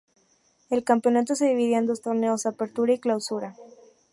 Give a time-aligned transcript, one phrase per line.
[0.71, 3.55] El campeonato se dividía en dos torneos: Apertura y Clausura.